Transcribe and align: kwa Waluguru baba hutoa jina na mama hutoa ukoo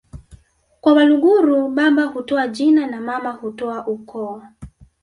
kwa 0.81 0.93
Waluguru 0.93 1.67
baba 1.69 2.03
hutoa 2.03 2.47
jina 2.47 2.87
na 2.87 3.01
mama 3.01 3.31
hutoa 3.31 3.87
ukoo 3.87 4.43